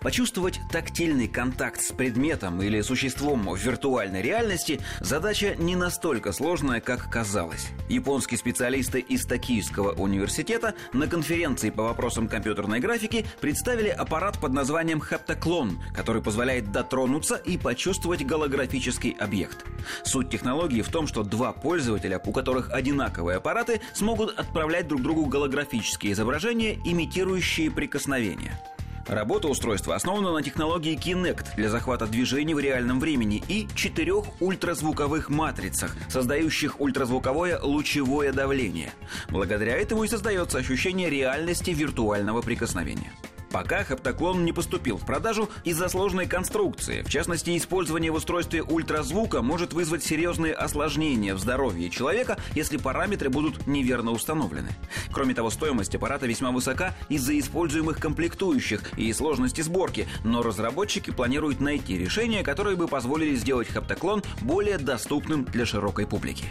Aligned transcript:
Почувствовать 0.00 0.60
тактильный 0.70 1.28
контакт 1.28 1.80
с 1.80 1.92
предметом 1.92 2.62
или 2.62 2.80
существом 2.80 3.48
в 3.48 3.58
виртуальной 3.58 4.22
реальности– 4.22 4.80
задача 5.00 5.54
не 5.56 5.76
настолько 5.76 6.32
сложная, 6.32 6.80
как 6.80 7.10
казалось. 7.10 7.68
Японские 7.88 8.38
специалисты 8.38 9.00
из 9.00 9.24
Токийского 9.26 9.92
университета 9.92 10.74
на 10.92 11.06
конференции 11.06 11.70
по 11.70 11.84
вопросам 11.84 12.28
компьютерной 12.28 12.80
графики 12.80 13.26
представили 13.40 13.88
аппарат 13.88 14.38
под 14.38 14.52
названием 14.52 15.00
«Хептоклон», 15.00 15.78
который 15.94 16.22
позволяет 16.22 16.72
дотронуться 16.72 17.36
и 17.36 17.58
почувствовать 17.58 18.24
голографический 18.24 19.16
объект. 19.18 19.64
Суть 20.04 20.30
технологии 20.30 20.82
в 20.82 20.88
том, 20.88 21.06
что 21.06 21.22
два 21.22 21.52
пользователя, 21.52 22.20
у 22.24 22.32
которых 22.32 22.70
одинаковые 22.72 23.38
аппараты, 23.38 23.80
смогут 23.94 24.38
отправлять 24.38 24.88
друг 24.88 25.02
другу 25.02 25.26
голографические 25.26 26.12
изображения, 26.12 26.78
имитирующие 26.84 27.70
прикосновения. 27.70 28.60
Работа 29.08 29.46
устройства 29.46 29.94
основана 29.94 30.32
на 30.32 30.42
технологии 30.42 30.98
Kinect 30.98 31.54
для 31.56 31.68
захвата 31.68 32.06
движений 32.06 32.54
в 32.54 32.58
реальном 32.58 32.98
времени 32.98 33.40
и 33.46 33.68
четырех 33.74 34.24
ультразвуковых 34.40 35.28
матрицах, 35.28 35.94
создающих 36.08 36.80
ультразвуковое 36.80 37.60
лучевое 37.62 38.32
давление. 38.32 38.92
Благодаря 39.30 39.76
этому 39.76 40.02
и 40.02 40.08
создается 40.08 40.58
ощущение 40.58 41.08
реальности 41.08 41.70
виртуального 41.70 42.42
прикосновения. 42.42 43.12
Пока 43.56 43.84
хептоклон 43.84 44.44
не 44.44 44.52
поступил 44.52 44.98
в 44.98 45.06
продажу 45.06 45.48
из-за 45.64 45.88
сложной 45.88 46.26
конструкции. 46.26 47.00
В 47.00 47.08
частности, 47.08 47.56
использование 47.56 48.10
в 48.10 48.16
устройстве 48.16 48.62
ультразвука 48.62 49.40
может 49.40 49.72
вызвать 49.72 50.04
серьезные 50.04 50.52
осложнения 50.52 51.34
в 51.34 51.38
здоровье 51.38 51.88
человека, 51.88 52.36
если 52.54 52.76
параметры 52.76 53.30
будут 53.30 53.66
неверно 53.66 54.10
установлены. 54.10 54.68
Кроме 55.10 55.32
того, 55.32 55.48
стоимость 55.48 55.94
аппарата 55.94 56.26
весьма 56.26 56.50
высока 56.50 56.94
из-за 57.08 57.38
используемых 57.38 57.98
комплектующих 57.98 58.92
и 58.98 59.10
сложности 59.14 59.62
сборки, 59.62 60.06
но 60.22 60.42
разработчики 60.42 61.10
планируют 61.10 61.58
найти 61.58 61.96
решения, 61.96 62.42
которые 62.42 62.76
бы 62.76 62.88
позволили 62.88 63.36
сделать 63.36 63.72
хептоклон 63.72 64.22
более 64.42 64.76
доступным 64.76 65.46
для 65.46 65.64
широкой 65.64 66.06
публики. 66.06 66.44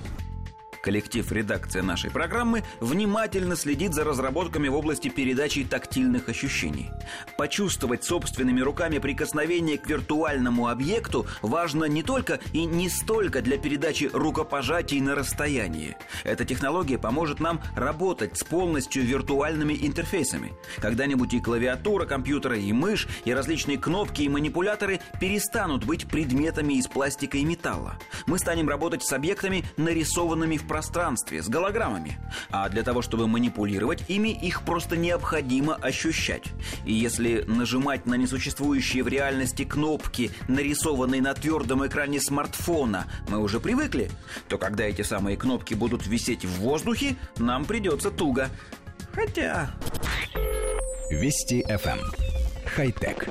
Коллектив 0.85 1.31
редакции 1.31 1.81
нашей 1.81 2.11
программы 2.11 2.63
внимательно 2.79 3.55
следит 3.55 3.95
за 3.95 4.03
разработками 4.03 4.67
в 4.67 4.75
области 4.75 5.07
передачи 5.07 5.63
тактильных 5.63 6.29
ощущений. 6.29 6.91
Почувствовать 7.39 8.03
собственными 8.03 8.61
руками 8.61 8.99
прикосновение 8.99 9.79
к 9.79 9.87
виртуальному 9.89 10.67
объекту 10.67 11.25
важно 11.41 11.85
не 11.85 12.03
только 12.03 12.39
и 12.53 12.65
не 12.65 12.87
столько 12.89 13.41
для 13.41 13.57
передачи 13.57 14.11
рукопожатий 14.13 14.99
на 15.01 15.15
расстоянии. 15.15 15.97
Эта 16.23 16.45
технология 16.45 16.99
поможет 16.99 17.39
нам 17.39 17.63
работать 17.75 18.37
с 18.37 18.43
полностью 18.43 19.03
виртуальными 19.03 19.73
интерфейсами. 19.73 20.53
Когда-нибудь 20.77 21.33
и 21.33 21.39
клавиатура 21.39 22.05
компьютера, 22.05 22.59
и 22.59 22.71
мышь, 22.71 23.07
и 23.25 23.33
различные 23.33 23.79
кнопки 23.79 24.21
и 24.21 24.29
манипуляторы 24.29 24.99
перестанут 25.19 25.83
быть 25.83 26.07
предметами 26.07 26.75
из 26.75 26.85
пластика 26.85 27.39
и 27.39 27.43
металла. 27.43 27.97
Мы 28.27 28.37
станем 28.37 28.69
работать 28.69 29.01
с 29.01 29.11
объектами, 29.13 29.65
нарисованными 29.77 30.57
в 30.57 30.67
пространстве 30.75 31.41
с 31.41 31.47
голограммами. 31.47 32.19
А 32.51 32.67
для 32.67 32.83
того, 32.83 33.01
чтобы 33.01 33.29
манипулировать 33.29 34.03
ими, 34.09 34.27
их 34.27 34.63
просто 34.63 34.97
необходимо 34.97 35.75
ощущать. 35.75 36.43
И 36.85 36.91
если 36.91 37.45
нажимать 37.47 38.05
на 38.05 38.15
несуществующие 38.15 39.01
в 39.01 39.07
реальности 39.07 39.63
кнопки, 39.63 40.31
нарисованные 40.49 41.21
на 41.21 41.33
твердом 41.33 41.87
экране 41.87 42.19
смартфона, 42.19 43.05
мы 43.29 43.39
уже 43.39 43.61
привыкли, 43.61 44.11
то 44.49 44.57
когда 44.57 44.83
эти 44.83 45.01
самые 45.01 45.37
кнопки 45.37 45.75
будут 45.75 46.07
висеть 46.07 46.43
в 46.43 46.59
воздухе, 46.59 47.15
нам 47.37 47.63
придется 47.63 48.11
туго. 48.11 48.49
Хотя... 49.13 49.71
Вести 51.09 51.63
FM. 51.69 51.99
Эм. 51.99 52.11
Хай-тек. 52.65 53.29